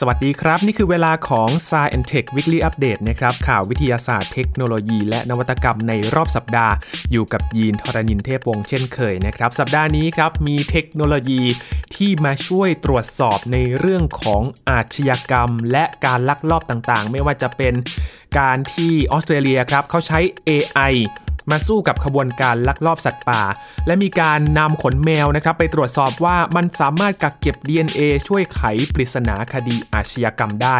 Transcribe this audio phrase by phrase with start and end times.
[0.00, 6.74] สวัสดีครับ นี่คือเวลาของ s าย e n t e c h Weekly Update นะครับข่าววิทยาศาสตร์เทคโนโลยีและนวัตกรรมในรอบสัปดาห์
[7.12, 11.42] อยู่กับยีนทรณินเทพวงศ์เช่นเคยนะครับ สัปดาห์นี้ครับมีเทคโนโลยี
[11.94, 17.74] ที่มาช่วยตรวจสอบในเรื่องของอาชญากรรม และการลักลอบต่างๆ ไม่ว่าจะเป็น
[18.38, 20.94] การที่ออสเตรเลียครับเขาใช้ AI
[21.50, 23.42] มาสู้กับขบวนการลักลอบสัตว์ป่า
[23.86, 28.60] และมีการนำขนแมวนะครับไปตรวจสอบว่ามันสามารถกักเก็บ DNA ช่วยไข
[28.94, 30.78] ปริศนาคดีอาชญากรรมได้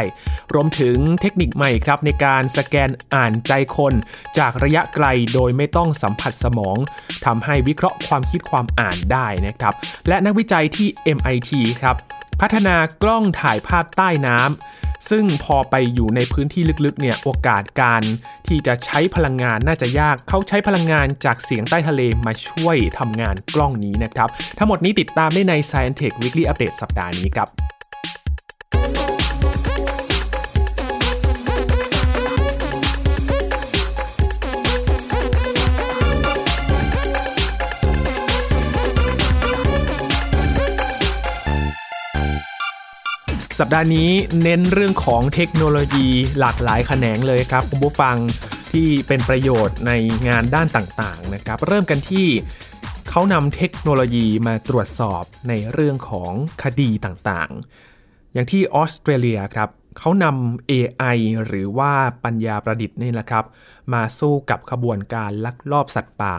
[0.55, 3.95] รวมถึงเทคนิคใหม่ครับในการสแกนอ่านใจคน
[4.39, 6.77] จากระยะไกลโดยไม่ต้องสัมผัสสมอง
[7.25, 9.75] ทำให้วิเคราะห์ความคิดความอ่านได้นะครับ
[10.09, 11.97] และนักวิจัยที่ MIT ครับ
[12.41, 18.03] พัฒนากล้องถ่ายภาพใต้น้ำ ซึ่งพอไปอยู่ในพื้นที่ลึกๆเนี่ยโอกาสการ
[18.49, 24.29] ที่จะใช้พลังงานน่าจะยาก เขาใช้พลังงานจากเสียงใต้ทะเลมาช่วยทำงานกล้องนี้นะครับ
[24.59, 27.76] ทั้งหมดนี้ติดตามได้ใน Science Tech Weekly Update สัปดาห์นี้ครับ
[43.61, 44.11] สัปดาห์นี้
[44.43, 48.17] เน้นเรื่องของเทคโนโลยีหลากหลายแขนงเลยครับคุณผู้ฟัง
[48.73, 49.93] ที่เป็นประโยชน์ใน
[50.29, 52.27] งานด้านต่างๆนะครับเริ่มกันที่
[53.09, 59.69] เขานำเทคโนโลยีมาตรวจสอบในเรื่องของคดีต่างๆ อย่างที่ออสเตรเลียครับ
[59.99, 61.93] เขานำ AI หรือว่า
[62.25, 63.45] ปัญญาประดิษฐ์นี่แหละครับ
[63.93, 66.35] มาสู้กับขบวนการลักลอบสัตว์ป่า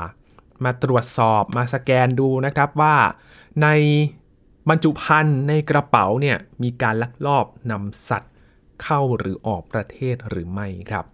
[0.63, 2.95] มาตรวจสอบมาสแกนดูนะครับว่า
[3.63, 3.67] ใน
[4.69, 8.33] บรรจุภัณฑ์ในกระเป๋าเนี่ยมีการลักลอบนำสัตว์
[8.83, 11.05] เข้าหรือออกประเทศหรือไม่ครับ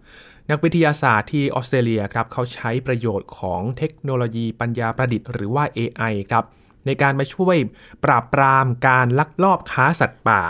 [0.50, 6.44] นักวิทยาศาสตร์ที่ออสเตรเลียครับเขาใช้ประโยชน์ของเทคโนโลยีปัญญาประดิษฐ์หรือว่า AI ครับ
[6.86, 7.56] ในการมาช่วย
[8.04, 10.42] ปราบปรามการลักลอบค้าสัตว์ป่า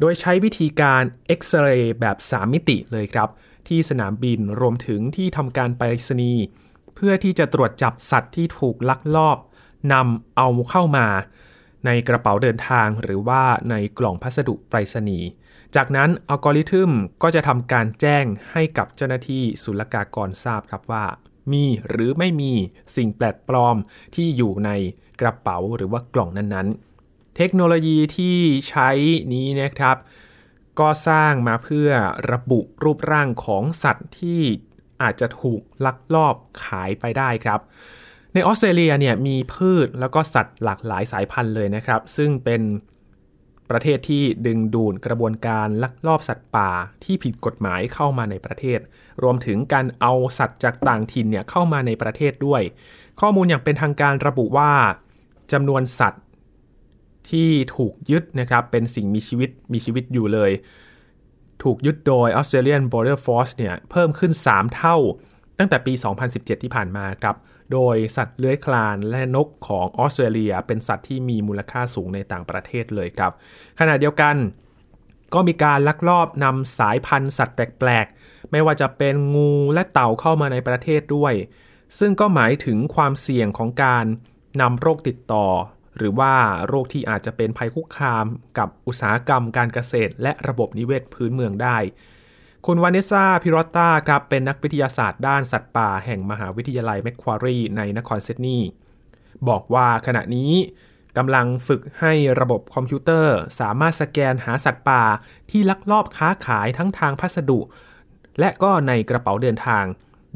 [0.00, 3.28] โดยใช้วิธีการเอ็กซเรย์แบบ 3 มิติเลยครับ
[3.68, 6.42] ที่สนามบินรวมถึงที่ทำการไปรษณีย์
[6.94, 9.38] เพื่อที่จะตรวจจับสัตว์ที่ถูกลักลอบ
[9.92, 11.06] นำเอาเข้ามา
[11.86, 15.28] ในกระเป๋าเดินทางหรือว่าในกล่องพัสดุไปรษณีย์
[15.76, 16.90] จากนั้นอัลกอริทึม
[17.22, 21.06] ก็จะทำการแจ้งให้กับเจ้าหน้าที่ศุลกากรทราบครับว่า
[21.52, 22.52] มีหรือไม่มี
[22.96, 23.76] สิ่งแปลกปลอม
[24.14, 24.70] ที่อยู่ใน
[25.20, 28.90] กระเป๋าหรือว่ากล่องนั้นๆ เทคโนโลยีที่ใช้
[29.32, 29.96] นี้นะครับ
[30.78, 31.90] ก็สร้างมาเพื่อ
[32.32, 34.40] ระบุรูปร่างของสัตว์ที่
[35.02, 36.34] อาจจะถูกลักลอบ
[36.64, 37.60] ขายไปได้ครับ
[38.34, 42.62] ในออสเตรเลียเนี่ยมีพืชแล้วก็สัตว์หลากหลายสายพันธุ์เลยนะครับ ซึ่งเป็น
[43.70, 46.70] ประเทศที่ดึงดูดกระบวนการลักลอบสัตว์ป่า
[47.04, 48.80] ที่ผิดกฎหมายเข้ามาในประเทศ
[49.22, 52.62] รวมถึงการเอาสัตว์จากต่างถิ่นเนี่ยเข้ามาในประเทศด้วย
[53.20, 54.72] ข้อมูลอย่างเป็นทางการระบุว่า
[55.52, 56.24] จำนวนสัตว์
[57.30, 60.50] ที่ถูกยึดนะครับเป็นสิ่งมีชีวิตมีชีวิตอยู่เลย
[61.62, 64.96] ถูกยึดโดย Australian Border Force เนี่ยเพิ่มขึ้น 3 เท่า
[65.58, 65.92] ตั้งแต่ปี
[66.28, 67.36] 2017 ที่ผ่านมาครับ
[67.72, 73.32] โดยสัตว์เลื้อยคลานและนกของออสเตรเลีย เป็นสัตว์ที่มีมูลค่าสูงในต่างประเทศเลยครับ
[73.78, 74.36] ขณะเดียวกัน
[75.34, 81.34] ก็มีการลักลอบนำสายพันธุ์สัตว์แปลกๆ ไม่ว่าจะเป็นงูและเต่าเข้ามาในประเทศด้วย
[81.98, 84.04] ซึ่งก็หมายถึงความเสี่ยงของการ
[84.60, 85.46] นำโรคติดต่อ
[85.96, 86.34] หรือว่า
[86.68, 88.26] โรคที่อาจจะเป็นภัยคุกคาม
[88.58, 91.76] กับอุตสาหกรรมการเกษตร และระบบนิเวศพื้นเมืองได้
[92.70, 98.68] คุณวานิซาพิรอตตาครับเป็นนักวิทยาศาสตร์ด้านสัตว์ป่าแห่งมหาวิทยาลัยแมคควารีในนครซิดนีย์
[99.48, 100.52] บอกว่าขณะนี้
[101.16, 105.02] กำลังฝึกให้ระบบคอมพิวเตอร์สามารถสแกนหาสัตว์ป่า
[105.50, 107.60] ที่ลักลอบค้าขายทั้งทางพัสดุ
[108.40, 109.84] และก็ในกระเป๋าเดินทาง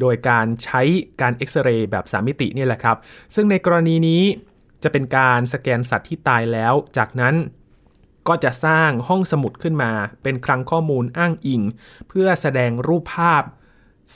[0.00, 0.82] โดยการใช้
[1.20, 2.97] การเอ็กซเรย์แบบ3มิตินี่แหละครับ
[3.34, 4.22] ซึ่งในกรณีนี้
[4.82, 7.37] จะเป็นการสแกนสัตว์ที่ตายแล้ว จากนั้น
[8.28, 11.62] ก็จะสร้างห้องสมุดขึ้นมา เป็นคลังข้อมูลอ้างอิง
[12.09, 13.43] เพื่อแสดงรูปภาพ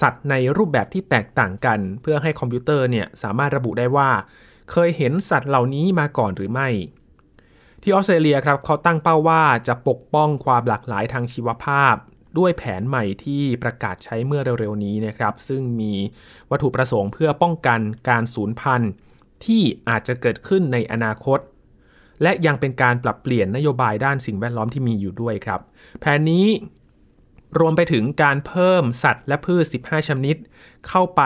[0.00, 4.11] สัตว์ในรูปแบบที่แตกต่างกัน เพื่อให้คอมพิวเตอร์เนี่ยสามารถระบุได้ว่า
[4.71, 6.69] เคยเห็นสัตว์เหล่านี้มาก่อนหรือไม่
[7.83, 11.95] ที่ออสเตรเลียครับเขาตั้งเป้าว่าจะปกป้องความหลากหลายทางชีวภาพ
[12.39, 15.92] ด้วยแผนใหม่ที่ประกาศใช้เมื่อเร็วๆนี้นะครับ ซึ่งมี
[16.51, 18.91] วัตถุประสงค์เพื่อป้องกันการสูญพันธุ์
[19.45, 21.39] ที่อาจจะเกิดขึ้นในอนาคต
[22.22, 25.60] และยังเป็นการปรับเปลี่ยนนโยบายด้านสิ่งแวดล้อมที่มีอยู่ด้วยครับ
[26.01, 26.47] แผนนี้
[27.59, 30.36] รวมไปถึงการเพิ่มสัตว์และพืช 15 ชนิด
[30.89, 31.22] เข้าไป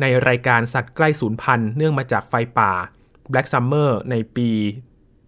[0.00, 2.72] ในรายการสัตว์ใกล้สูญพันธุ์เนื่องมาจากไฟป่า
[3.32, 4.50] Black Summer ในปี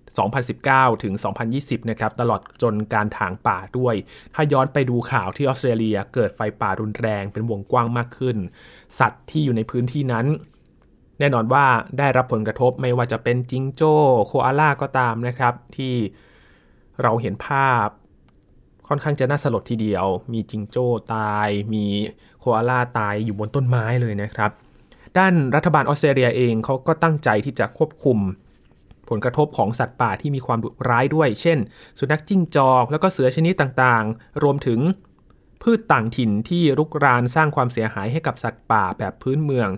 [0.08, 1.14] 2019 ถึง
[1.52, 3.94] 2020 นะครับ ตลอดจนการถางป่าด้วย
[4.34, 8.36] ถ้าย้อนไปดูข่าวที่ออสเตรเลียเกิดไฟป่ารุนแรงเป็นวงกว้างมากขึ้น
[8.98, 10.26] สัตว์ที่อยู่ในพื้นที่นั้น
[11.18, 11.64] แน่นอนว่า
[11.98, 13.94] ได้รับผลกระทบไม่ว่าจะเป็นจิงโจ้
[14.26, 15.94] โคอาล่าก็ตามนะครับ ที่
[17.02, 17.86] เราเห็นภาพ
[18.88, 21.84] ค่อนข้างจะน่าสลดทีเดียว มีจิงโจ้ตาย มี
[22.40, 24.50] โคอาล่าตายอยู่บนต้นไม้เลยนะครับ
[25.18, 28.18] ด้านรัฐบาลออสเตรเลียเองเขาก็ตั้งใจที่จะควบคุม
[29.08, 31.58] ผลกระทบของสัตว์ป่าที่มีความดุร้ายด้วย เช่น
[31.98, 34.80] สุนัขจิ้งจอก แล้วก็เสือชนิดต่างๆ รวมถึง
[35.62, 39.68] พืชต่างถิ่นที่รุกรานสร้างความเสียหายให้กับสัตว์ป่าแบบพื้นเมือง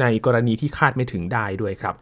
[0.00, 1.94] ในกรณีที่คาดไม่ถึงได้ด้วยครับ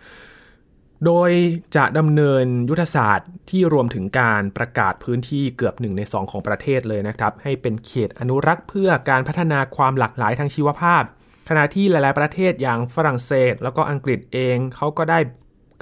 [1.07, 1.31] โดย
[1.77, 11.03] จะดำเนินยุทธศาสตร์ที่รวมถึงการประกาศพื้นที่เกือบ1ใน 2 ของประเทศเลยนะครับ ให้เป็นเขตอนุรักษ์เพื่อการพัฒนาความหลากหลายทางชีวภาพ
[11.49, 15.19] ขณะที่หลายๆ ประเทศอย่างฝรั่งเศส แล้วก็อังกฤษเองเขาก็ได้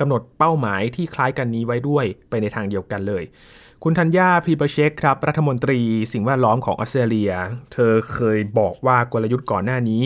[0.00, 3.24] กำหนดเป้าหมายที่คล้ายกันนี้ไว้ด้วยไปในทางเดียวกันเลย
[3.82, 5.80] คุณธัญญาพีเปเชคครับ รัฐมนตรี
[6.12, 7.32] สิ่งแวดล้อมของออสเตรเลีย
[7.72, 10.04] เธอเคยบอกว่ากลยุทธ์ก่อนหน้านี้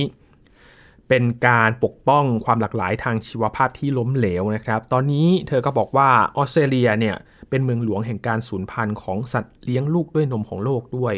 [1.09, 7.17] เป็นการปกป้องความหลากหลายทางชีวภาพที่ล้มเหลวนะครับ ตอนนี้เธอก็บอกว่าออสเตรเลียเนี่ย
[7.51, 11.15] เป็นเมืองหลวงแห่งการสูญพันธุ์ของสัตว์เลี้ยงลูกด้วยนมของโลกด้วย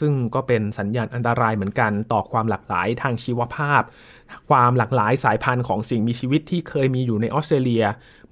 [0.00, 3.82] ซึ่งก็เป็นสัญญาณอันตรายเหมือนกันต่อความหลากหลายทางชีวภาพ
[4.48, 7.84] ความหลากหลายสายพันธุ์ของสิ่งมีชีวิตที่เคยมีอยู่ในออสเตรเลีย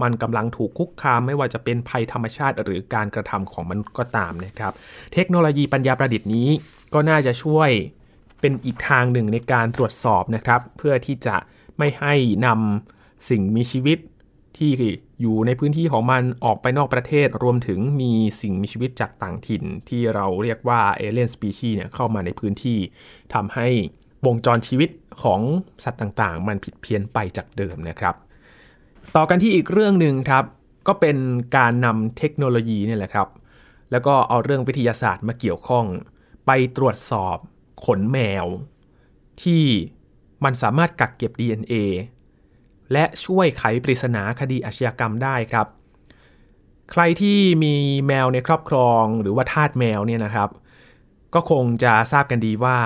[0.02, 4.72] มันกำลังถูกคุกคามไม่ว่าจะเป็นภัยธรรมชาติหรือการกระทำของมันก็ตามนะครับ
[5.14, 6.48] เทคโนโลยีปัญญาประดิษฐ์นี้
[6.94, 7.70] ก็น่าจะช่วย
[8.46, 11.36] เป็นอีกทางหนึ่งในการตรวจสอบนะครับ เพื่อที่จะ
[11.78, 12.14] ไม่ให้
[12.46, 13.98] นำสิ่งมีชีวิต
[14.56, 14.70] ที่
[15.20, 22.78] อยู่ในพื้นที่ของมันออกไปนอกประเทศ รวมถึงมีสิ่งมีชีวิตจากต่างถิ่น ที่เราเรียกว่าเอเลียนสปีชีเนี่ยเข้ามาในพื้นที่
[23.34, 23.68] ทำให้
[24.26, 24.90] วงจรชีวิต
[25.22, 25.40] ของ
[25.84, 28.14] สัตว์ต่างๆ มันผิดเพี้ยนไปจากเดิมนะครับ
[29.16, 30.44] ต่อกันที่อีกเรื่องหนึ่งครับ
[30.86, 31.16] ก็เป็น
[31.56, 33.28] การนำเทคโนโลยีนี่แหละครับ
[33.90, 35.84] แล้วก็เอาเรื่องวิทยาศาสตร์มาเกี่ยวข้อง
[36.46, 37.38] ไปตรวจสอบ
[37.84, 38.46] ขนแมว
[39.42, 39.64] ที่
[40.44, 41.74] มันสามารถกักเก็บ DNA
[42.92, 45.66] และช่วยไขปริศนาคดีอาชญากรรมได้ครับ
[46.92, 47.74] ใครที่มี
[48.06, 50.50] แมวในครอบครองหรือว่าทาสแมวเนี่ยนะครับ
[51.34, 52.78] ก็คงจะทราบกันดีว่า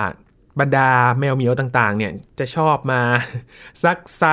[0.61, 0.91] บรรดา
[1.21, 3.03] แมวเหมียวต่างๆ เนี่ยจะชอบมา
[3.83, 4.25] ซักไซ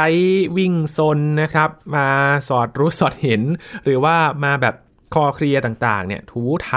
[0.57, 2.07] วิ่งซนนะครับ มา
[2.47, 3.41] สอดรู้สอดเห็น
[3.83, 4.75] หรือว่ามาแบบ
[5.13, 6.73] คอเคลียต่างๆ เนี่ยถูไถ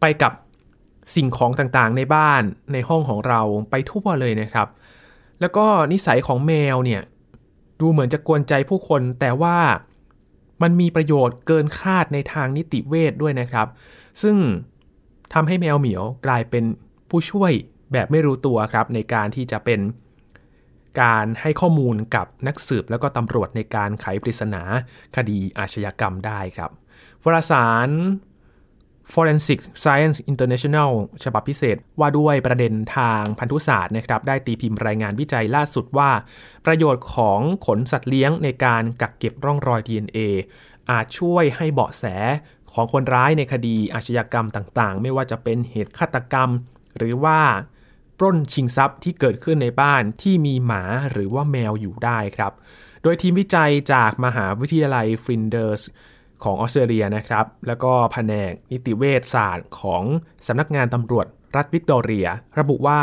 [0.00, 0.32] ไปกับ
[1.14, 3.40] สิ่งของต่างๆในบ้านในห้องของเรา
[3.70, 4.68] ไปทั่วเลยนะครับ
[5.40, 7.02] แล้วก็นิสัยของแมวเนี่ย
[7.80, 9.58] ดูเหมือนจะกวนใจผู้คน แต่ว่า
[10.62, 13.68] มันมีประโยชน์เกินคาดในทางนิติเวทด้วยนะครับ
[14.22, 14.36] ซึ่ง
[15.34, 16.64] ทำให้แมวเหมียวกลายเป็น
[17.10, 17.52] ผู้ช่วย
[17.92, 19.80] แบบไม่รู้ตัวครับ ในการที่จะเป็น
[21.02, 24.62] การให้ข้อมูลกับนักสืบแล้วก็ตำรวจในการไขปริศนา
[25.16, 26.70] คดีอาชญากรรมได้ครับ
[27.24, 27.88] วารสาร
[29.12, 30.90] Forensic Science International
[31.24, 36.10] ฉบับพิเศษว่าด้วยประเด็นทางพันธุศาสตร์นะครับได้ตีพิมพ์รายงานวิจัยล่าสุดว่า
[36.66, 40.18] ประโยชน์ของขนสัตว์เลี้ยงในการกักเก็บร่องรอย DNA
[40.90, 42.04] อาจช่วยให้เบาะแส
[42.72, 46.50] ของคนร้ายในคดีอาชญากรรมต่างๆ ไม่ว่าจะเป็นเหตุฆาตกรรม
[46.96, 47.40] หรือว่า
[48.18, 50.82] ปล้นชิงทรัพย์ที่เกิดขึ้นในบ้านที่มีหมา
[51.12, 52.52] หรือว่าแมวอยู่ได้ครับ
[53.02, 55.82] โดยทีมวิจัยจากมหาวิทยาลัยฟินเดอร์ส
[56.44, 60.02] ของออสเตรเลียนะครับ แล้วก็แผนกนิติเวชศาสตร์ของ
[60.46, 62.26] สำนักงานตำรวจรัฐวิกตอเรีย
[62.58, 63.00] ระบุว่า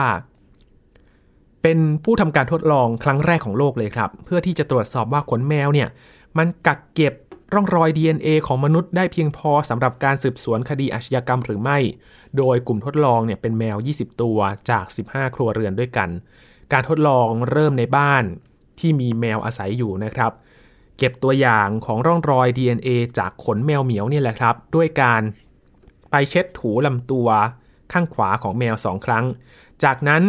[1.61, 5.89] เป็นผู้ทำการทดลองครั้งแรกของโลกเลยครับ เพื่อที่จะตรวจสอบว่าขนแมวเนี่ย
[6.37, 7.13] มันกักเก็บ
[7.53, 11.77] ร่องรอย DNA ของมนุษย์ได้เพียงพอสำหรับการสืบสวนคดีอาชญากรรมหรือไม่
[12.37, 14.37] โดยกลุ่มทดลองเนี่ยเป็นแมว 20 ตัว
[14.69, 16.09] จาก 15 ครัวเรือนด้วยกัน
[16.73, 18.23] การทดลองเริ่มในบ้าน
[18.79, 20.31] ที่มีแมวอาศัยอยู่นะครับ
[20.99, 25.21] เก็บตัวอย่างของร่องรอย DNA จากขนแมวเหมียวนี่แหละครับ ด้วยการ
[26.11, 27.27] ไปเช็ดถูลำตัว
[27.91, 29.25] ข้างขวาของแมวสองครั้ง
[29.83, 30.23] จากนั้น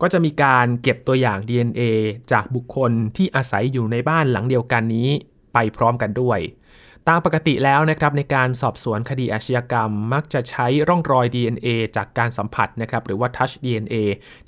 [0.00, 1.82] ก็จะมีการเก็บตัวอย่าง DNA
[2.32, 5.08] จากบุคคลที่อาศัยอยู่ในบ้านหลังเดียวกันนี้
[5.52, 6.38] ไปพร้อมกันด้วย
[7.08, 13.94] ตามปกติแล้วนะครับในการสอบสวนคดีอาชญากรรม มักจะใช้ร่องรอย DNA จากการสัมผัสนะครับหรือว่า touch DNA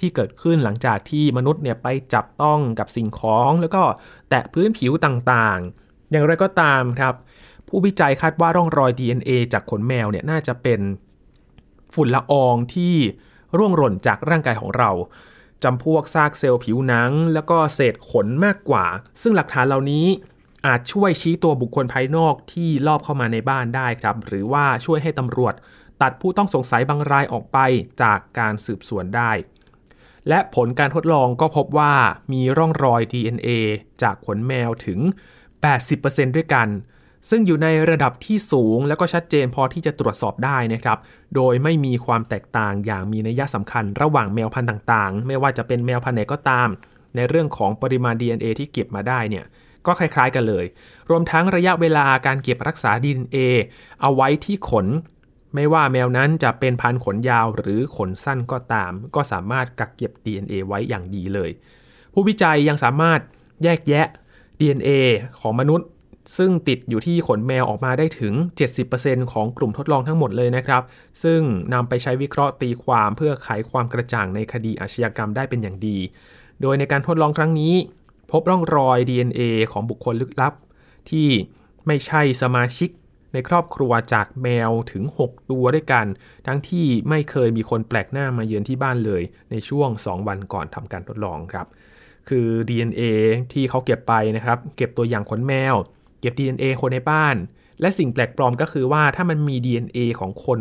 [0.01, 3.83] ที่เกิดขึ้นหลังจากที่มนุษย์เนี่ยไปจับต้องกับสิ่งของ แล้วก็
[4.31, 7.15] แตะพื้นผิวต่างๆ อย่างไรก็ตามครับ
[7.69, 10.81] ผู้วิจัยคาดว่าร่องรอย DNA จากขนแมวเนี่ยน่าจะเป็น
[11.95, 12.95] ฝุ่นละอองที่
[13.59, 14.91] ร่วงหล่นจากร่างกายของเรา
[15.65, 18.85] จำพวกซากเซลล์ผิวหนัง แล้วก็เศษขนมากกว่า
[19.23, 20.07] ซึ่งหลักฐานเหล่านี้
[20.67, 25.55] อาจช่วยชี้ตัวบุคคลภายนอกที่ลอบเข้ามาในบ้านได้ครับ หรือว่าช่วยให้ตำรวจ
[26.03, 27.59] ตัดผู้ต้องสงสัยบางรายออกไป
[28.03, 29.33] จากการสืบสวนได้
[30.29, 31.95] และผลการทดลองก็พบว่า
[32.33, 33.49] มีร่องรอย DNA
[34.03, 34.99] จากขนแมวถึง
[35.69, 36.69] 80%ด้วยกัน
[37.31, 40.99] ซึ่งอยู่ในระดับที่สูงแล้วก็ชัดเจนพอที่จะตรวจสอบได้นะครับ
[41.35, 46.69] โดยไม่มีความแตกต่างอย่างมีนัยสำคัญระหว่างแมวพันธุ์ต่างๆ ไม่ว่าจะเป็นแมวพันธุ์ไหนก็ตาม
[47.17, 49.45] ในเรื่องของปริมาณ DNA ที่เก็บมาได้เนี่ย
[49.87, 50.65] ก็คล้ายๆกันเลย
[51.11, 53.37] รวมทั้งระยะเวลาการเก็บรักษา DNA
[54.01, 54.87] เอาไว้ที่ขน
[55.55, 61.51] ไม่ว่าแมวนั้นจะเป็นพันขนยาวหรือขนสั้นก็ตาม ก็สามารถกักเก็บ DNA ไว้อย่างดีเลย
[62.15, 63.21] ผู้วิจัยยังสามารถ
[63.63, 64.07] แยกแยะ
[64.61, 64.91] DNA
[65.41, 65.89] ของมนุษย์
[66.39, 68.35] ซึ่งติดอยู่ที่ขนแมวออกมาได้ถึง
[68.83, 70.83] 70%ของกลุ่มทดลองทั้งหมดเลยนะครับ
[71.23, 71.41] ซึ่ง
[71.75, 75.99] นำไปใช้วิเคราะห์ตีความเพื่อไขความกระจ่างในคดีอาชญากรรมได้เป็นอย่างดี
[76.63, 77.75] โดยในการทดลองครั้งนี้
[78.31, 79.41] พบร่องรอย DNA
[79.73, 80.55] ของบุคคลลึกลับ
[81.11, 81.29] ที่
[81.87, 82.91] ไม่ใช่สมาชิก
[83.33, 86.07] ในครอบครัวจากแมวถึง 6 ตัวด้วยกัน
[86.47, 91.67] ทั้งที่ไม่เคยมีคนแปลกหน้ามาเยือนที่บ้านเลย ในช่วง 2 วันก่อนทำการทดลองครับ
[92.29, 93.03] คือ DNA
[93.53, 95.75] ที่เขาเก็บไปนะครับ เก็บตัวอย่างขนแมว
[96.21, 97.37] เก็บ DNA คนในบ้าน
[97.81, 100.61] และสิ่งแปลกปลอมก็คือว่าถ้ามันมี DNA ของคน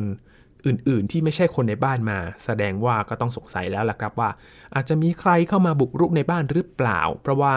[0.65, 4.29] อื่น ๆ ที่ไม่ใช่คนในบ้านมา แสดงว่าก็ต้องสงสัยแล้วล่ะครับว่า
[4.75, 7.53] อาจจะมีใครเข้ามาบุกรุกในบ้านหรือเปล่า เพราะว่า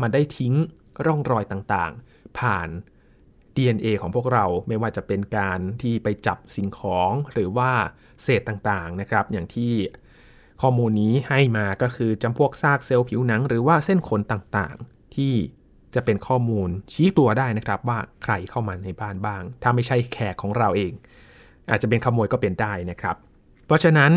[0.00, 0.54] มันได้ทิ้ง
[1.06, 2.68] ร่องรอยต่างๆ ผ่าน
[3.56, 7.70] DNA ของพวกเราไม่ว่าจะเป็นการที่ไปจับสิ่งของหรือว่า
[8.22, 9.72] เศษต่างๆนะครับ อย่างที่
[10.62, 15.34] ข้อมูลนี้ให้มาก็คือจำพวกซากเซลล์ผิวหนัง หรือว่าเส้นขนต่างๆ ที่
[15.94, 20.92] จะเป็นข้อมูลชี้ตัวได้นะครับว่าใครเข้ามาในบ้านบ้าง ถ้าไม่ใช่แขกของเราเอง
[21.70, 23.16] อาจจะเป็นขโมยก็เป็นได้นะครับ
[23.66, 24.12] เพราะฉะนั้น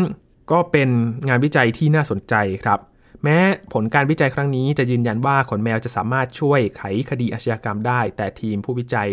[0.52, 0.88] ก็เป็น
[1.28, 2.78] งานวิจัยที่น่าสนใจครับ
[3.24, 3.38] แม้
[3.72, 9.08] ผลการวิจัยครั้งนี้จะยืนยันว่าขนแมวจะสามารถช่วยไขคดีอาชญากรรมได้ แต่ทีมผู้วิจัย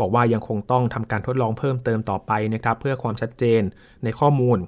[0.00, 3.62] บอกว่ายังคงต้องทำการทดลองเพิ่มเติมต่อไปนะครับ เพื่อความชัดเจน
[4.04, 4.58] ในข้อมูล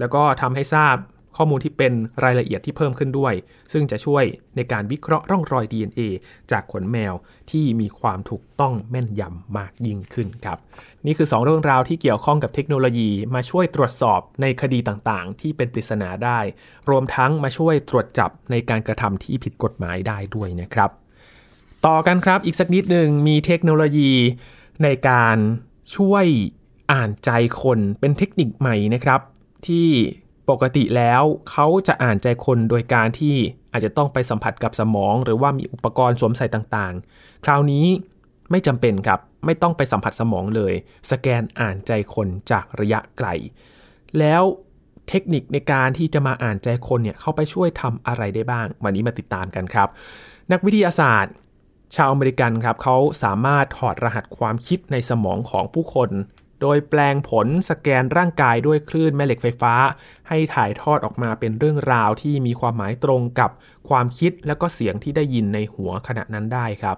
[0.00, 0.96] แล้วก็ทำให้ทราบ
[1.36, 1.92] ข้อมูลที่เป็น
[2.24, 3.34] รายละเอียดที่เพิ่มขึ้นด้วย
[3.72, 4.24] ซึ่งจะช่วย
[4.56, 6.00] ในการวิเคราะห์ร่องรอย DNA
[6.50, 7.14] จากขนแมว
[7.50, 10.58] ที่มีความถูกต้องแม่นยำมากยิ่งขึ้นครับ
[11.06, 16.38] นี่คือ 2 เรื่องราวที่เกี่ยวข้องกับเทคโนโลยี มาช่วยตรวจสอบในคดีต่างๆ ที่เป็นปริศนาได้
[16.90, 20.90] รวมทั้งมาช่วยตรวจจับในการกระทำที่ผิดกฎหมายได้ด้วยนะครับ
[21.86, 24.12] ต่อกันครับอีกสักนิดหนึ่งมีเทคโนโลยี
[24.82, 25.36] ในการ
[25.96, 26.26] ช่วย
[26.92, 27.30] อ่านใจ
[27.62, 29.20] คนเป็นเทคนิคใหม่นะครับ
[29.66, 29.88] ที่
[30.50, 33.36] ปกติแล้วเขาจะอ่านใจคนโดยการที่
[33.72, 37.86] อาจจะต้องไปสัมผัสกับสมอง หรือว่ามีอุปกรณ์สวมใส่ต่างๆ คราวนี้
[38.50, 40.74] ไม่จำเป็นครับ ไม่ต้องไปสัมผัสสมองเลย
[41.10, 43.28] สแกนอ่านใจคนจากระยะไกล
[44.18, 44.42] แล้ว
[45.08, 49.88] เทคนิคในการที่จะมาอ่านใจคนเนี่ยเข้าไปช่วยทำอะไรได้บ้าง วันนี้มาติดตามกันครับ
[50.52, 51.34] นักวิทยาศาสตร์
[51.96, 56.10] ชาวอเมริกันครับเขาสามารถถอดรหัสความคิดในสมองของผู้คน
[56.60, 59.74] โดยแปลงผลสแกนร่างกายด้วยคลื่นแม่เหล็กไฟฟ้า
[60.28, 63.50] ให้ถ่ายทอดออกมาเป็นเรื่องราวที่มีความหมายตรงกับ
[63.88, 66.96] ความคิดและก็เสียงที่ได้ยินในหัวขณะนั้นได้ครับ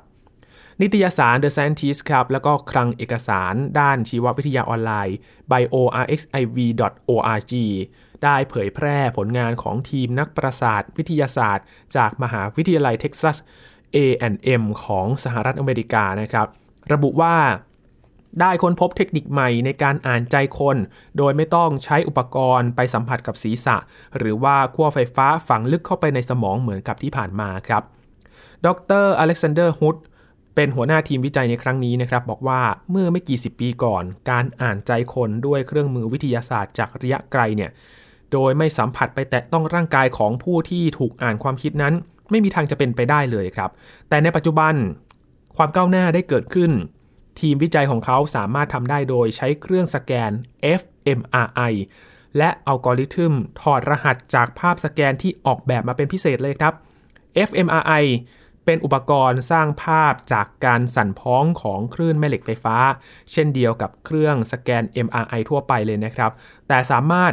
[0.80, 5.16] นิตยสาร The Scientist ครับ แล้วก็คลังเอกสารด้านชีววิทยาออนไลน์
[5.50, 7.52] biorxiv.org
[8.24, 13.36] ได้เผยแพร่ผลงานของทีมนักประสาทวิทยาศาสตร์ จากมหาวิทยาลัยเท็กซัส
[13.96, 16.46] A&M ของสหรัฐอเมริกานะครับ
[16.92, 17.36] ระบุว่า
[18.40, 20.76] ได้ค้นพบเทคนิคใหม่ในการอ่านใจคน
[21.18, 23.76] โดยไม่ต้องใช้อุปกรณ์ไปสัมผัสกับศีรษะ
[24.18, 27.82] หรือว่าขั้วไฟฟ้าฝังลึกเข้าไปในสมองเหมือนกับที่ผ่านมาครับ
[28.64, 28.66] ด
[29.02, 29.96] ร.อเล็กซานเดอร์ฮุธ
[30.54, 32.60] เป็นหัวหน้าทีมวิจัยในครั้งนี้นะครับ บอกว่า
[32.90, 37.70] เมื่อไม่กี่สิบปีก่อน การอ่านใจคนด้วยเครื่องมือวิทยาศาสตร์จากระยะไกลเนี่ย
[38.32, 41.94] โดยไม่สัมผัสไปแตะต้องร่างกายของผู้ที่ถูกอ่านความคิดนั้น
[42.30, 43.70] ไม่มีทางจะเป็นไปได้เลยครับ
[44.08, 44.74] แต่ในปัจจุบัน
[45.56, 46.70] ความก้าวหน้าได้เกิดขึ้น
[47.40, 50.30] ทีมวิจัยของเขาสามารถทำได้โดยใช้เครื่องสแกน
[50.80, 51.72] fMRI
[52.38, 56.74] และอัลกอริทึมถอดรหัสจากภาพสแกนที่ออกแบบมาเป็นพิเศษเลยครับ
[57.48, 58.04] fMRI
[58.64, 62.76] เป็นอุปกรณ์สร้างภาพจากการสั่นพ้องของคลื่นแม่เหล็กไฟฟ้า
[63.32, 66.30] เช่นเดียวกับเครื่องสแกน MRI ทั่วไปเลยนะครับ
[66.68, 67.32] แต่สามารถ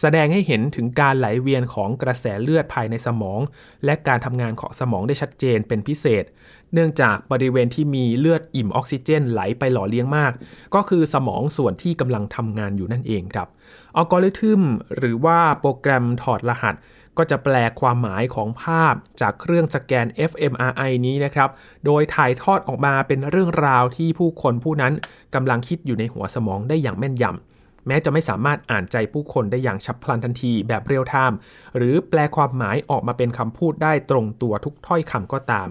[0.00, 3.40] แสดงให้เห็นถึงการไหลเวียนของกระแสเลือดภายในสมอง
[3.84, 6.24] และการทำงานของสมองได้ชัดเจนเป็นพิเศษ
[6.72, 10.32] เนื่องจากบริเวณที่มีเลือดอิ่มออกซิเจนไหลไปหล่อเลี้ยงมาก
[10.74, 13.48] ก็คือสมองส่วนที่กำลังทำงานอยู่นั่นเองครับ
[13.96, 14.62] อัลกอริทึม
[14.96, 16.74] หรือว่าโปรแกรมถอดรหัส
[17.18, 21.48] ก็จะแปลความหมายของภาพจากเครื่องสแกน fMRI นี้นะครับ
[21.86, 24.92] โดยถ่ายทอดออกมาเป็นเรื่องราวที่ผู้คนผู้นั้น
[25.34, 27.53] กำลังคิดอยู่ในหัวสมองได้อย่างแม่นยำ
[27.86, 31.38] แม้จะไม่สามารถอ่านใจผู้คนได้อย่างฉับพลันทันทีแบบเรียลไทม์
[31.76, 35.68] หรือแปลความหมายออกมาเป็นคำพูดได้ตรงตัวทุกถ้อยคำก็ตาม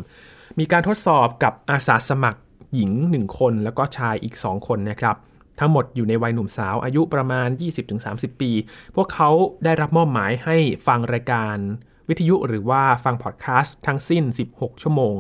[0.60, 2.40] มีการทดสอบกับอาสาสมัคร
[2.76, 5.16] หญิง 1 คนแล้วก็ชายอีก 2 คนนะครับ
[5.60, 7.48] ทั้งหมดอยู่ในวัยหนุ่มสาวอายุประมาณ
[7.96, 8.52] 20-30 ปี
[8.96, 9.30] พวกเขา
[9.64, 11.58] ได้รับมอบหมายให้ฟังรายการ
[12.10, 15.16] วิทยุหรือว่าฟังพอดแคสต์ทั้งสิ้น 16 ชั่วโมง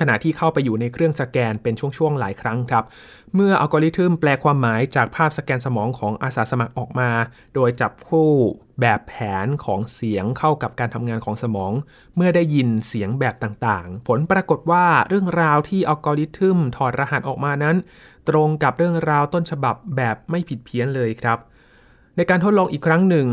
[0.00, 2.84] ขณะที่เข้าไปอยู่ในเครื่องสแกนเป็นช่วงๆหลายครั้งครับ
[3.34, 7.10] เมื่ออัลกอริทึมแปลความหมายจากภาพสแกนสมองของอาสาสมัครออกมา
[7.54, 8.30] โดยจับคู่
[8.80, 9.14] แบบแผ
[9.44, 11.72] นของเสียงเข้ากับการทำงานของสมอง
[12.16, 17.76] เมื่อได้ยินเสียงแบบต่างๆ ผลปรากฏว่าเรื่องราวที่อัลกอริทึมถอดรหัสออกมานั้น
[18.28, 21.38] ตรงกับเรื่องราวต้นฉบับแบบไม่ผิดเพี้ยนเลยครับ
[22.16, 23.28] ในการทดลองอีกครั้งหนึ่ง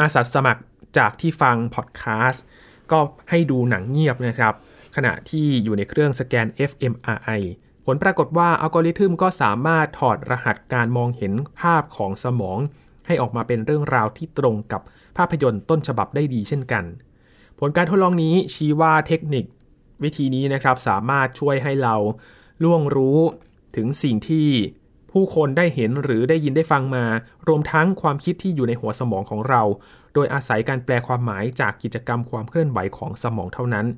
[0.00, 0.62] อาสาสมัคร
[0.98, 2.44] จากที่ฟังพอดแคสต์
[2.92, 4.54] ก็ให้ดูหนังเงียบนะครับ
[5.00, 7.40] ขณะที่อยู่ในเครื่องสแกน fMRI
[7.86, 12.58] ผลปรากฏว่าอัลกอริทึมก็สามารถถอดรหัสการมองเห็นภาพของสมอง
[13.06, 14.82] ให้ออกมาเป็นเรื่องราวที่ตรงกับ
[15.16, 16.84] ภาพยนตร์ต้นฉบับได้ดีเช่นกัน
[17.58, 19.44] ผลการทดลองนี้ชี้ว่าเทคนิค
[20.02, 21.96] วิธีนี้นะครับสามารถช่วยให้เรา
[22.64, 23.18] ล่วงรู้
[23.76, 24.48] ถึงสิ่งที่
[25.12, 27.04] ผู้คนได้เห็นหรือได้ยินได้ฟังมา
[27.48, 29.62] รวมทั้งความคิดที่อยู่ในหัวสมองของเรา
[30.14, 33.88] โดยอาศัยการแปลความหมายจากกิจกรรมความเคลื่อนไหวของสมองเท่านั้น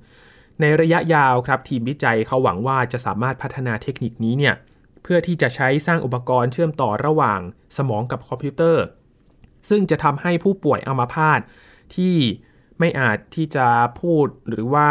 [0.60, 4.54] ในระยะยาวครับทีมวิจัยเขาหวังว่าจะสามารถพัฒนาเทคนิคนี้เนี่ย
[5.02, 7.40] เพื่อที่จะใช้สร้างอุปกรณ์เชื่อมต่อระหว่าง
[7.76, 8.84] สมองกับคอมพิวเตอร์
[9.68, 11.40] ซึ่งจะทำให้ผู้ป่วยอัมาพาต
[11.96, 12.16] ที่
[12.78, 13.66] ไม่อาจที่จะ
[14.00, 14.88] พูดหรือว่า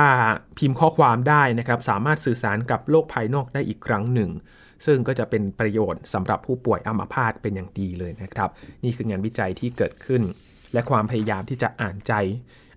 [0.57, 4.29] พิมพ์ข้อความได้นะครับ สามารถสื่อสารกับโลกภายนอกได้อีกครั้งหนึ่ง
[4.85, 8.49] ซึ่งก็จะเป็นประโยชน์สำหรับผู้ป่วยอัมาพาตเป็นอย่างดีเลยนะครับ
[8.83, 10.21] นี่คืองานวิจัยที่เกิดขึ้น
[10.73, 12.13] และความพยายามที่จะอ่านใจ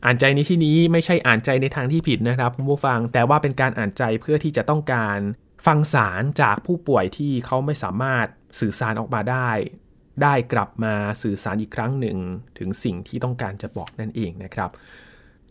[0.04, 5.18] อ่านใจในที่นี้ไม่ใช่อ่านใจในทางที่ผิดนะครับคุณผู้ฟัง แต่ว่าเป็นการอ่านใจเพื่อที่จะต้องการ
[5.66, 8.26] ฟังสารจากผู้ป่วยที่เขาไม่สามารถ
[8.61, 9.50] สื่อสารออกมาได้
[10.23, 12.16] ได้กลับมาสื่อสารอีกครั้งหนึ่ง
[12.59, 14.71] ถึงสิ่งที่ต้องการจะบอกนั่นเองนะครับ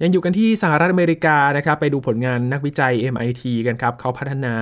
[0.04, 4.56] ยังอยู่กันที่สหรัฐอเมริกานะครับ ไปดูผลงานนักวิจัย MIT กันครับ เขาพัฒนา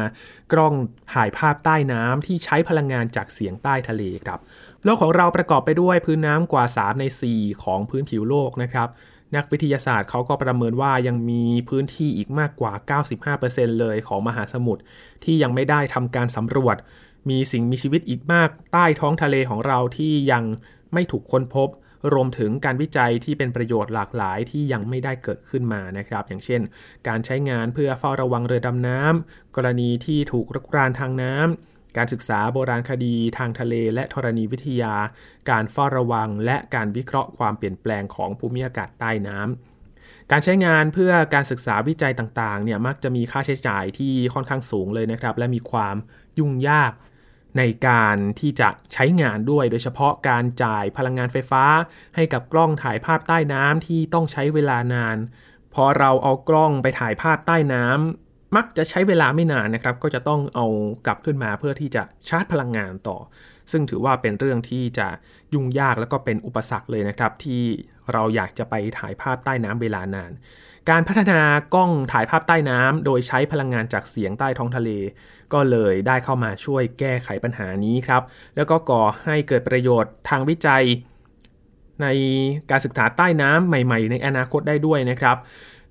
[0.52, 0.74] กล้อง
[1.14, 4.40] ถ่ายภาพใต้น้ำที่ใช้พลังงานจากเสียงใต้ทะเลครับ
[4.84, 7.06] โลกของเราประกอบไปด้วยพื้นน้ำกว่า 3 ใน
[7.36, 8.90] 4 ของพื้นผิวโลกนะครับ
[9.36, 12.74] นักวิทยาศาสตร์เขาก็ประเมินว่ายังมีพื้นที่อีกมากกว่า
[13.28, 14.82] 95%เลยของมหาสมุทร
[15.24, 16.78] ที่ยังไม่ได้ทำการสำรวจ
[17.30, 20.44] มีสิ่งมีชีวิตอีกมากใต้ท้องทะเลของเราที่ยัง
[20.94, 21.70] ไม่ถูกค้นพบ
[22.14, 26.62] รวมถึงการวิจัยที่เป็นประโยชน์หลากหลายที่ยังไม่ได้เกิดขึ้นมานะครับ อย่างเช่น
[27.08, 34.94] การใช้งานเพื่อเฝ้าระวังเรือดำน้ำกรณีที่ถูกรุกรานทางน้ำ การศึกษาโบราณคดีทางทะเลและธรณีวิทยา
[35.50, 45.96] การเฝ้าระวัง และการวิเคราะห์ความเปลี่ยนแปลงของภูมิอากาศใต้น้ำ การใช้งานเพื่อการศึกษาวิจัยต่างๆ เนี่ยมักจะมีค่าใช้จ่ายที่ค่อนข้างสูงเลยนะครับ และมีความ
[46.40, 46.92] ยุ่งยาก
[47.58, 51.64] ในการที่จะใช้งานด้วย โดยเฉพาะการจ่ายพลังงานไฟฟ้า
[52.16, 55.18] ให้กับกล้องถ่ายภาพใต้น้ำที่ต้องใช้เวลานาน
[55.74, 60.66] พอเราเอากล้องไปถ่ายภาพใต้น้ำ มักจะใช้เวลาไม่นานนะครับ ก็จะต้องเอา
[61.06, 63.18] กลับขึ้นมาเพื่อที่จะชาร์จพลังงานต่อ
[63.72, 65.08] ซึ่งถือว่าเป็นเรื่องที่จะ
[65.54, 67.64] ยุ่งยากแล้วก็เป็นอุปสรรคเลยนะครับ ที่
[68.14, 70.32] เราอยากจะไปถ่ายภาพใต้น้ำเวลานาน
[70.90, 71.42] การพัฒนา
[71.76, 74.90] กล้องถ่ายภาพใต้น้ำโดยใช้พลังงานจากเสียงใต้ท้องทะเล
[75.54, 78.22] ก็เลยได้เข้ามาช่วยแก้ไขปัญหานี้ครับ
[78.56, 80.84] แล้วก็ก่อให้เกิดประโยชน์ทางวิจัย
[82.02, 82.08] ใน
[82.70, 85.38] การศึกษาใต้น้ำใหม่ ๆ ในอนาคตได้ด้วยนะครับ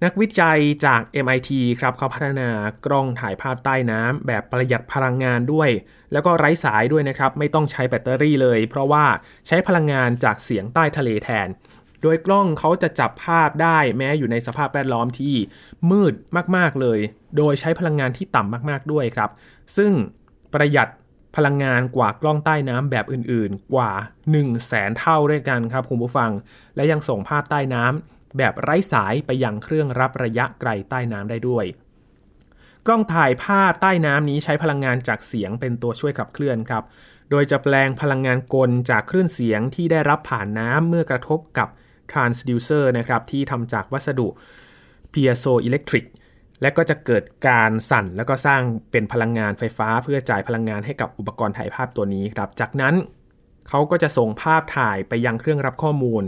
[0.05, 2.51] นักวิจัยจาก MIT ครับเขาพัฒนา
[2.87, 5.71] กล้องถ่ายภาพใต้น้ำแบบประหยัดพลังงานด้วย
[6.13, 9.05] แล้วก็ไร้สายด้วยนะครับ ไม่ต้องใช้แบตเตอรี่เลย เพราะว่า
[9.49, 11.49] ใช้พลังงานจากเสียงใต้ทะเลแทน
[12.03, 15.35] โดยกล้องเขาจะจับภาพได้แม้อยู่ในสภาพแวดล้อมที่
[15.91, 16.15] มืด
[16.57, 16.99] มากๆเลย
[17.37, 19.31] โดยใช้พลังงานที่ต่ำมากๆด้วยครับ
[19.77, 19.93] ซึ่ง
[20.55, 20.89] ประหยัด
[21.37, 26.31] พลังงานกว่ากล้องใต้น้ำแบบอื่นๆ กว่า 1 0 0 0 0แสนเท่าด้วยกันครับคุณผู้ฟัง
[26.77, 31.65] และยังส่งภาพใต้น้ำ แบบไร้สายไปยังเครื่องรับระยะไกลใต้น้ำได้ด้วย
[32.87, 36.85] กล้องถ่ายภาพใต้น้ำนี้ใช้พลังงานจากเสียงเป็นตัวช่วยขับเคลื่อนครับ
[37.31, 41.69] โดยจะแปลงพลังงานกลจากคลื่นเสียงที่ได้รับผ่านน้ำเมื่อกระทบกับ
[42.13, 44.29] transducer นะครับที่ทำจากวัสดุ
[45.13, 46.07] piezoelectric
[46.63, 52.95] และก็จะเกิดการสั่นแล้วก็สร้างเป็นพลังงานไฟฟ้า เพื่อจ่ายพลังงานให้กับอุปกรณ์ถ่ายภาพตัวนี้ครับ จากนั้น
[53.69, 56.25] เขาก็จะส่งภาพถ่ายไปยังเครื่องรับข้อมูล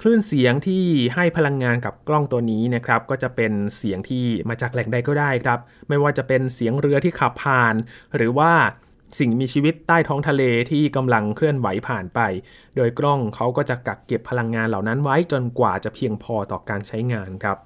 [0.00, 0.84] คลื่นเสียงที่
[1.14, 5.58] ให้พลังงานกับกล้องตัวนี้นะครับก็จะเป็นเสียงที่มาจากแหล่งใดก็ได้ครับ
[5.88, 7.74] ไม่ว่าจะเป็นเสียงเรือที่ขับผ่าน
[8.16, 8.52] หรือว่า
[9.18, 12.20] สิ่งมีชีวิตใต้ท้องทะเลที่กำลังเคลื่อนไหวผ่านไป
[12.76, 17.56] โดยกล้องเขาก็จะกักเก็บพลังงานเหล่านั้นไว้จนกว่าจะเพียงพอต่อการใช้งานครับ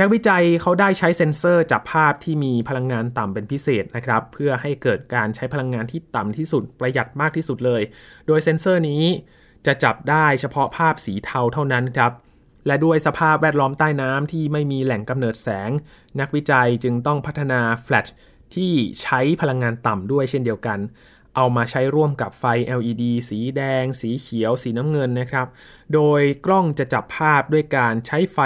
[0.00, 7.82] นักวิจัยเขาได้ใช้เซ็นเซอร์จับภาพที่มีพลังงานต่ำเป็นพิเศษนะครับ เพื่อให้เกิดการใช้พลังงานที่ต่ำที่สุดประหยัดมากที่สุดเลย
[8.26, 9.04] โดยเซ็นเซอร์นี้
[9.66, 12.12] จะจับได้เฉพาะภาพสีเทาเท่านั้นครับ
[12.66, 15.70] และด้วยสภาพแวดล้อมใต้น้ำที่ไม่มีแหล่งกำเนิดแสง
[16.20, 18.06] นักวิจัยจึงต้องพัฒนาแฟลช
[18.54, 20.78] ที่ใช้พลังงานต่ำด้วยเช่นเดียวกัน
[21.36, 22.44] เอามาใช้ร่วมกับไฟ
[22.78, 25.46] LED สีแดง สีเขียว สีน้ำเงินนะครับ
[25.94, 28.38] โดยกล้องจะจับภาพด้วยการใช้ไฟ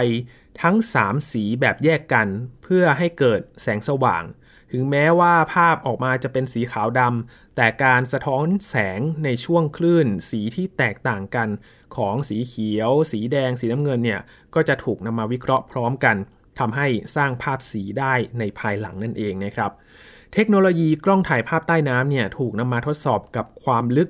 [0.62, 2.28] ทั้ง 3 สีแบบแยกกัน
[2.62, 4.24] เพื่อให้เกิดแสงสว่าง
[4.72, 11.48] ถึงแม้ว่าภาพออกมาจะเป็นสีขาวดำแต่การสะท้อนแสงในช่วงคลื่น สีที่แตกต่างกัน
[11.96, 14.20] ของสีเขียว สีแดง สีน้ำเงินเนี่ย
[14.54, 16.16] ก็จะถูกนำมาวิเคราะห์พร้อมกัน
[16.58, 16.86] ทำให้
[17.16, 19.70] สร้างภาพสีได้ในภายหลังนั่นเองนะครับ
[20.34, 24.08] เทคโนโลยีกล้องถ่ายภาพใต้น้ำเนี่ยถูกนำมาทดสอบกับความลึก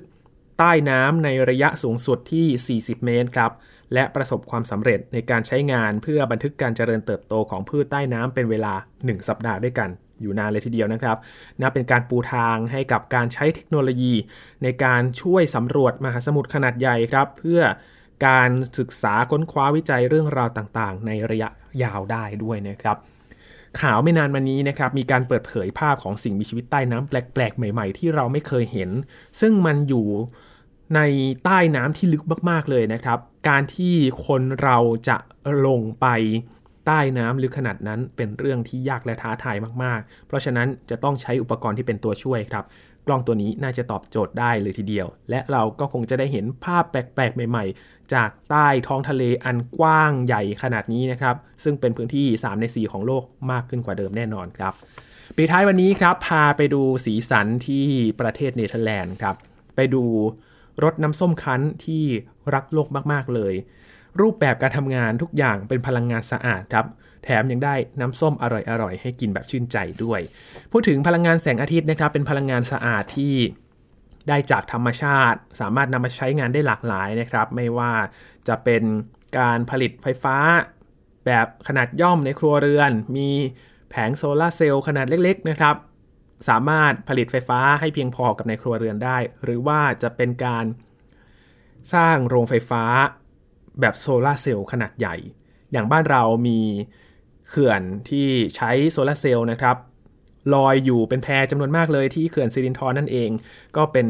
[0.59, 3.51] ใต้น้ำในระยะสูงสุดที่ 40 เมตรครับ
[3.95, 9.91] และประสบความสำเร็จในการใช้งานเพื่อบันทึกการเจริญเติบโตของพืชใต้น้ำเป็นเวลา 1 สัปดาห์ด้วยกัน
[10.23, 11.17] อยู่นานเลยทีเดียวนะครับ
[11.61, 14.15] นับเป็นการปูทางให้กับการใช้เทคโนโลยี
[14.63, 17.61] ในการช่วยสำรวจมหาสมุทรขนาดใหญ่ครับเพื่อ
[18.27, 21.49] การศึกษาค้นคว้าวิจัยเรื่องราวต่างๆ ในระยะ
[21.83, 22.97] ยาวได้ด้วยนะครับ
[23.81, 28.91] ข่าวไม่นานมานี้นะครับมีการเปิดเผยภาพของสิ่งมีชีวิตใต้น้ำแปลกๆ ใหม่ ๆ ที่เราไม่เคยเห็น
[29.41, 30.07] ซึ่งมันอยู่
[30.95, 31.01] ใน
[31.45, 33.95] ใต้น้ำที่ลึกมาก ๆ เลยนะครับ การที่
[34.27, 34.79] คนเรา
[35.09, 35.17] จะ
[35.67, 36.07] ลงไป
[36.87, 42.65] ใต้น้ำลึกขนาดนั้นเป็นเรื่องที่ยากและท้าทายมาก ๆ เพราะฉะนั้นจะต้องใช้อุปกรณ์ที่เป็นตัวช่วยครับ
[43.07, 54.73] กล้องตัวนี้น่าจะตอบโจทย์ได้เลยทีเดียว และเราก็คงจะได้เห็นภาพแปลก ๆ ใหม่ ๆ จากใต้ท้องทะเลอันกว้างใหญ่ขนาดนี้นะครับ ซึ่งเป็นพื้นที่ 3 ใน 4 ของโลกมากขึ้นกว่าเดิมแน่นอนครับ
[55.37, 57.85] ปีท้ายวันนี้ครับพาไปดูสีสันที่
[58.21, 59.37] ประเทศเนเธอร์แลนด์ครับ
[59.77, 60.05] ไปดู
[60.83, 62.05] รสน้ำส้มคั้นที่
[62.55, 63.55] รักโลกมากๆเลย
[64.21, 66.87] รูปแบบการทำงานทุกอย่างเป็นพลังงานสะอาดครับ
[67.25, 68.45] แถมยังได้น้ำส้มอ
[68.83, 70.21] ร่อยๆ ให้กินแบบชื่นใจด้วย
[70.73, 73.35] พูดถึงพลังงานแสงอาทิตย์นะครับ เป็นพลังงานสะอาดที่
[74.29, 77.93] ได้จากธรรมชาติ สามารถนำมาใช้งานได้หลากหลายนะครับ ไม่ว่า
[78.49, 78.83] จะเป็น
[79.39, 80.37] การผลิตไฟฟ้า
[81.27, 83.29] แบบขนาดย่อมในครัวเรือน มี
[83.91, 85.77] แผงโซลาร์เซลล์ขนาดเล็ก ๆ นะครับ
[86.49, 90.65] สามารถผลิตไฟฟ้าให้เพียงพอกับในครัวเรือนได้ หรือว่าจะเป็นการ
[91.95, 92.85] สร้างโรงไฟฟ้า
[93.81, 95.17] แบบโซลาร์เซลล์ขนาดใหญ่
[95.73, 96.61] อย่างบ้านเรามี
[97.49, 99.77] เขื่อนที่ใช้โซลาร์เซลล์นะครับ
[100.55, 103.31] ลอยอยู่เป็นแพจำนวนมากเลยที่เขื่อนสิรินธรนั่นเอง
[103.77, 104.07] ก็เป็น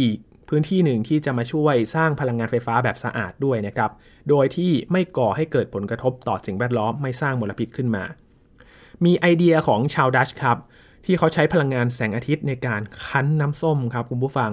[0.00, 0.16] อีก
[0.48, 3.90] พื้นที่หนึ่งที่จะมาช่วยสร้างพลังงานไฟฟ้าแบบสะอาดด้วยนะครับ
[4.28, 8.04] โดยที่ไม่ก่อให้เกิดผลกระทบต่อสิ่งแวดล้อมไม่สร้างมลพิษขึ้นมา
[9.04, 10.58] มีไอเดียของชาวดัชครับ
[11.06, 14.52] ที่เขาใช้พลังงานแสงอาทิตย์ในการคั้นน้ำส้มครับคุณผู้ฟัง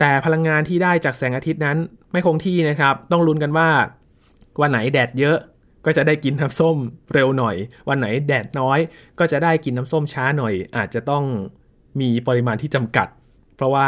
[0.00, 1.76] แต่พลังงานที่ได้จากแสงอาทิตย์นั้น
[2.12, 3.68] ไม่คงที่นะครับ ต้องลุ้นกันว่า
[4.60, 5.38] วันไหนแดดเยอะ
[5.86, 6.76] ก็จะได้กินน้ำส้ม
[7.14, 7.56] เร็วหน่อย
[7.88, 8.78] วันไหนแดดน้อย
[9.18, 11.24] ก็จะได้กินน้ำส้มช้าหน่อย อาจจะต้อง
[12.00, 13.08] มีปริมาณที่จำกัด
[13.56, 13.86] เพราะว่า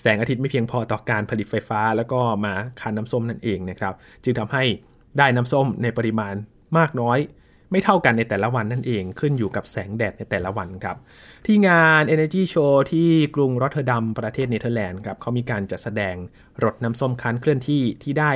[0.00, 4.64] แสงอาทิตย์ไม่เพียงพอต่อการผลิตไฟฟ้า แล้วก็มาคั้นน้ำส้มนั่นเองนะครับ จึงทำให้
[5.18, 6.34] ได้น้ำส้มในปริมาณ
[6.78, 7.18] มากน้อย
[7.70, 10.96] ไม่เท่ากันในแต่ละวันนั่นเองขึ้นอยู่กับแสงแดดในแต่ละวันครับ
[11.46, 16.14] ที่งาน Energy Show ที่กรุงรอตเทอร์ดามประเทศเนเธอร์แลนด์ครับเขามีการจัดแสดง
[16.64, 18.32] รถน้ำส้มคั้นเคลื่อนที่ที่ได้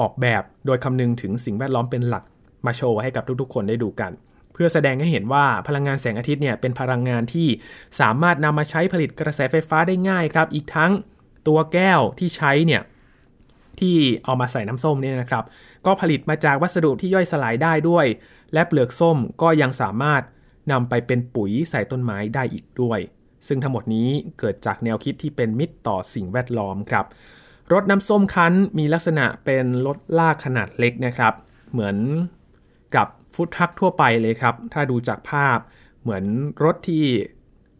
[0.00, 2.24] ออกแบบโดยคำนึงถึงสิ่งแวดล้อมเป็นหลัก
[2.66, 4.12] มาโชว์ให้กับทุกๆ คนได้ดูกัน
[4.52, 7.48] เพื่อแสดงให้เห็นว่าพลังงานแสงอาทิตย์เนี่ยเป็นพลังงานที่
[8.00, 10.92] สามารถนำมาใช้ผลิตกระแสไฟฟ้าได้ง่ายครับ อีกทั้ง
[11.48, 12.82] ตัวแก้วที่ใช้เนี่ย
[13.80, 15.44] ที่เอามาใส่น้ำส้มเนี่ยนะครับ
[15.86, 18.06] ก็ผลิตมาจากวัสดุที่ย่อยสลายได้ด้วย
[18.52, 20.22] และเปลือกส้มก็ยังสามารถ
[20.72, 23.00] นำไปเป็นปุ๋ยใส่ต้นไม้ได้อีกด้วย
[23.46, 27.04] ซึ่งทั้งหมดนี้เกิดจากแนวคิดที่เป็นมิตรต่อสิ่งแวดล้อมครับ
[27.72, 31.34] รถน้ำส้มคั้นมีลักษณะเป็นรถลากขนาดเล็กนะครับ
[31.72, 31.96] เหมือน
[32.96, 35.58] กับฟุตทักทั่วไปเลยครับ ถ้าดูจากภาพ
[36.02, 36.24] เหมือน
[36.64, 37.04] รถที่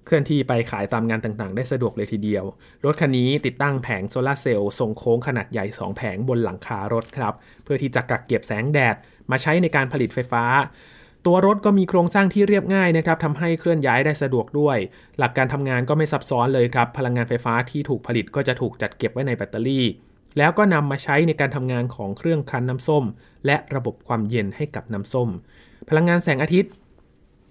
[0.07, 2.45] เคลื่อนที่ไปขายตามงานต่างๆ ได้สะดวกเลยทีเดียว
[2.85, 7.35] รถคันนี้ติดตั้งแผงโซลาเซลล์ทรงโค้งขนาดใหญ่ 2 แผงบนหลังคารถครับ
[7.65, 8.97] เพื่อที่จะกักเก็บแสงแดด
[9.31, 10.45] มาใช้ในการผลิตไฟฟ้า
[11.27, 14.77] ตัวรถก็มีโครงสร้างที่เรียบง่ายนะครับทำให้เคลื่อนย้ายได้สะดวกด้วย
[15.19, 19.87] หลักการทำงานก็ไม่ซับซ้อนเลยครับ พลังงานไฟฟ้าที่ถูกผลิตก็จะถูกจัดเก็บไว้ในแบตเตอรี่
[20.39, 23.05] แล้วก็นำมาใช้ในการทำงานของเครื่องคั้นน้ำส้ม
[23.47, 25.29] และระบบความเย็นให้กับน้ำส้ม
[25.89, 26.73] พลังงานแสงอาทิตย์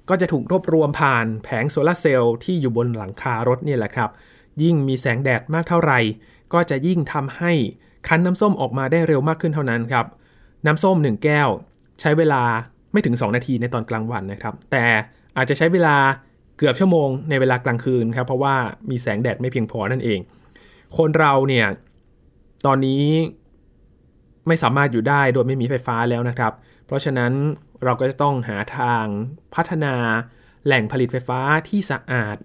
[0.10, 4.10] ก็จะถูกรวบรวมผ่านแผงโซลาเซลล์ที่อยู่บนหลังคารถนี่แหละครับ
[4.62, 6.00] ยิ่งมีแสงแดดมากเท่าไหร่
[6.54, 7.52] ก็จะยิ่งทำให้
[8.08, 10.06] คั้นน้ำส้มออกมาได้เร็วมากขึ้นเท่านั้นครับ
[10.65, 11.50] น้ำส้ม 1 แก้ว
[12.02, 12.43] ใช้เวลา
[12.91, 14.86] ไม่ถึง 2 นาทีในตอนกลางวันนะครับ แต่
[15.38, 15.95] อาจจะใช้เวลา
[16.58, 18.56] เกือบชั่วโมงในเวลากลางคืนครับ เพราะว่า
[18.89, 20.19] มีแสงแดดไม่เพียงพอนั่นเอง
[20.98, 21.67] คนเราเนี่ย
[22.65, 23.04] ตอนนี้
[24.48, 26.54] ไม่สามารถอยู่ได้โดยไม่มีไฟฟ้าแล้วนะครับ
[26.86, 27.32] เพราะฉะนั้น
[27.83, 29.05] เราก็จะต้องหาทาง
[29.55, 29.95] พัฒนา
[30.65, 31.39] แหล่งผลิตไฟฟ้า
[31.69, 32.37] ที่สะอาด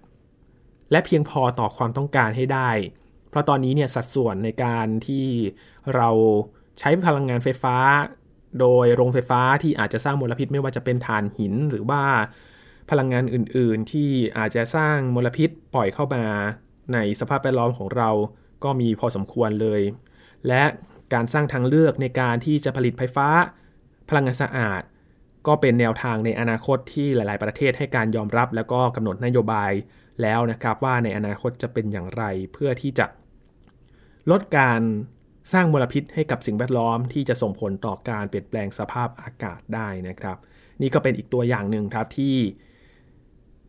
[0.91, 2.69] และเพียงพอต่อความต้องการให้ได้
[3.29, 5.27] เพราะตอนนี้เนี่ยสัดส่วนในการที่
[5.95, 6.09] เรา
[6.79, 7.75] ใช้พลังงานไฟฟ้า
[8.59, 12.03] โดยโรงไฟฟ้าที่อาจจะสร้างมลพิษไม่ว่าจะเป็นถ่านหินหรือว่า
[12.89, 16.25] พลังงานอื่น ๆ ที่อาจจะสร้างมลพิษปล่อยเข้ามา
[16.93, 18.09] ในสภาพแวดล้อมของเรา
[18.63, 19.81] ก็มีพอสมควรเลย
[20.47, 20.63] และ
[21.13, 23.27] การสร้างทางเลือกในการที่จะผลิตไฟฟ้า
[24.09, 24.81] พลังงานสะอาด
[25.47, 29.71] ก็เป็นแนวทางในอนาคตที่หลาย ๆ ประเทศให้การยอมรับ แล้วก็กำหนดนโยบาย
[30.21, 33.05] แล้วนะครับว่าในอนาคตจะเป็นอย่างไรเพื่อที่จะ
[34.31, 34.81] ลดการ
[35.53, 40.37] สร้างมลพิษให้กับสิ่งแวดล้อมที่จะส่งผลต่อการเปลี่ยนแปลงสภาพอากาศได้นะครับ
[40.81, 42.35] นี่ก็เป็นอีกตัวอย่างหนึ่งครับที่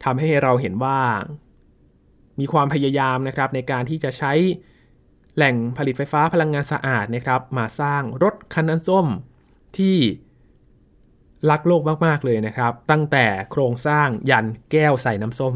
[0.05, 0.99] ทำให้เราเห็นว่า
[2.41, 4.33] มีความพยายามนะครับในการที่จะใช้
[5.37, 9.07] แหล่งผลิตไฟฟ้าพลังงานสะอาดนะครับ มาสร้างรถคันน้ำส้ม
[9.79, 9.97] ที่
[11.51, 15.55] รักโลกมากๆเลยนะครับ ตั้งแต่โครงสร้างยันแก้วใส่น้ำส้ม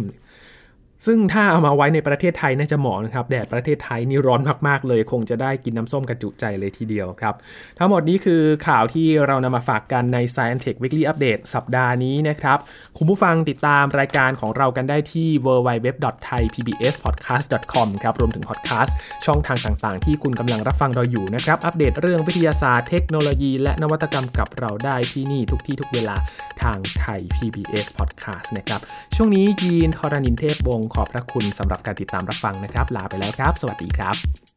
[1.06, 7.34] ซึ่งถ้าเอามาไว้ในประเทศไทยน่าจะเหมาะนะครับ แดดประเทศไทยนี่ร้อนมากๆเลย คงจะได้กินน้ำส้มกระจุใจเลยทีเดียวครับ
[7.78, 12.58] ทั้งหมดนี้คือข่าวที่เรานำมาฝากกันใน Science Tech Weekly Update สัปดาห์นี้นะครับ
[12.96, 26.16] คุณผู้ฟังติดตามรายการของเรากันได้ที่ www.thaipbspodcast.com ครับ รวมถึงพอดแคสต์ช่องทางต่างๆ ที่คุณกำลังรับฟังเราอยู่นะครับ อัปเดตเรื่องวิทยาศาสตร์เทคโนโลยี และนวัตกรรมกับเราได้ที่นี่ทุกที่ทุกเวลา
[26.62, 28.80] ทางไทย PBS Podcast นะครับ
[29.16, 34.49] ช่วงนี้ยีนทรณินเทพวงศขอบพระคุณสำหรับการติดตามรับฟังนะครับ ลาไปแล้วครับ สวัสดีครับ